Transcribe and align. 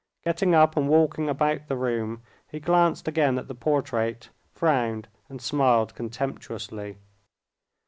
Getting 0.23 0.55
up 0.55 0.75
and 0.75 0.89
walking 0.89 1.29
about 1.29 1.67
the 1.67 1.77
room, 1.77 2.23
he 2.47 2.59
glanced 2.59 3.07
again 3.07 3.37
at 3.37 3.47
the 3.47 3.53
portrait, 3.53 4.31
frowned, 4.51 5.07
and 5.29 5.39
smiled 5.39 5.93
contemptuously. 5.93 6.97